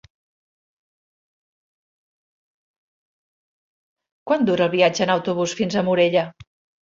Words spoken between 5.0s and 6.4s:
en autobús fins a Morella?